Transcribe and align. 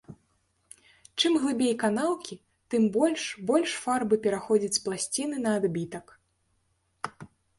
Чым 1.19 1.33
глыбей 1.43 1.73
канаўкі, 1.83 2.35
тым 2.73 2.87
больш 2.95 3.27
больш 3.53 3.75
фарбы 3.83 4.15
пераходзіць 4.25 4.73
з 4.77 4.83
пласціны 4.85 5.35
на 5.47 5.51
адбітак. 5.61 6.05